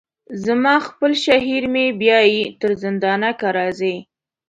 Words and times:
زما 0.45 0.75
خپل 0.87 1.11
شهپر 1.23 1.63
مي 1.73 1.85
بیايي 2.01 2.41
تر 2.59 2.71
زندانه 2.83 3.29
که 3.39 3.47
راځې 3.57 3.95